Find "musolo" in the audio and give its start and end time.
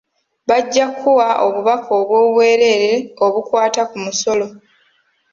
4.05-4.47